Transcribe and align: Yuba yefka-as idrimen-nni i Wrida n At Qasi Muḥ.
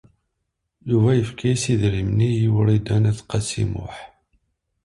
Yuba 0.89 1.09
yefka-as 1.15 1.63
idrimen-nni 1.73 2.29
i 2.45 2.47
Wrida 2.55 2.95
n 3.01 3.09
At 3.09 3.19
Qasi 3.29 3.65
Muḥ. 3.71 3.95